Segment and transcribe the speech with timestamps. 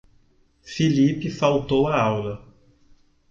[0.63, 2.43] Filipe faltou a aula.